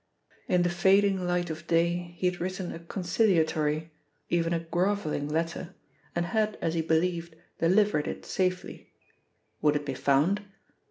In 0.47 0.63
the 0.63 0.69
fading 0.71 1.27
light 1.27 1.51
of 1.51 1.67
day 1.67 2.15
he 2.17 2.25
had 2.25 2.41
written 2.41 2.71
a 2.73 2.79
conciliatory, 2.79 3.91
even 4.29 4.51
a 4.51 4.59
grovelling 4.59 5.29
letter, 5.29 5.75
and 6.15 6.25
had, 6.25 6.57
as 6.59 6.73
he 6.73 6.81
believed, 6.81 7.35
delivered 7.59 8.07
it 8.07 8.25
safely. 8.25 8.89
Would 9.61 9.75
it 9.75 9.85
be 9.85 9.93
found? 9.93 10.43